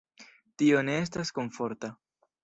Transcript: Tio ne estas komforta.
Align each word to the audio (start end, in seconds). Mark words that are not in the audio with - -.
Tio 0.61 0.79
ne 0.87 0.95
estas 1.01 1.31
komforta. 1.39 1.91